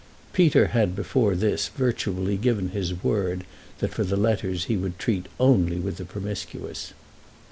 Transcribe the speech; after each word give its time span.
Peter 0.33 0.69
had 0.69 0.95
before 0.95 1.35
this 1.35 1.67
virtually 1.67 2.35
given 2.35 2.69
his 2.69 3.03
word 3.03 3.43
that 3.77 3.93
for 3.93 4.03
the 4.03 4.17
letters 4.17 4.63
he 4.63 4.75
would 4.75 4.97
treat 4.97 5.27
only 5.39 5.77
with 5.77 5.97
the 5.97 6.05
Promiscuous. 6.05 6.93